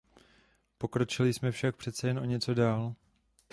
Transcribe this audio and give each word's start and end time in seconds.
Pokročili 0.77 1.33
jsme 1.33 1.51
však 1.51 1.75
přece 1.75 2.07
jen 2.07 2.19
o 2.19 2.25
něco 2.25 2.53
dál. 2.53 2.95